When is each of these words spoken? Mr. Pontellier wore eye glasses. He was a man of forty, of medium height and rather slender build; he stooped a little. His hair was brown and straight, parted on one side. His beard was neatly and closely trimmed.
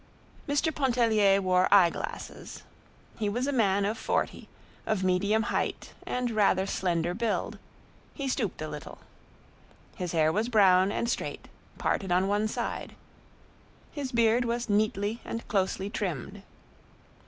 Mr. 0.49 0.73
Pontellier 0.73 1.39
wore 1.43 1.71
eye 1.71 1.91
glasses. 1.91 2.63
He 3.19 3.29
was 3.29 3.45
a 3.45 3.51
man 3.51 3.85
of 3.85 3.99
forty, 3.99 4.47
of 4.87 5.03
medium 5.03 5.43
height 5.53 5.93
and 6.07 6.31
rather 6.31 6.65
slender 6.65 7.13
build; 7.13 7.59
he 8.15 8.27
stooped 8.27 8.63
a 8.63 8.67
little. 8.67 8.97
His 9.95 10.13
hair 10.13 10.31
was 10.31 10.49
brown 10.49 10.91
and 10.91 11.07
straight, 11.07 11.47
parted 11.77 12.11
on 12.11 12.27
one 12.27 12.47
side. 12.47 12.95
His 13.91 14.11
beard 14.11 14.43
was 14.43 14.69
neatly 14.69 15.21
and 15.23 15.47
closely 15.47 15.87
trimmed. 15.87 16.41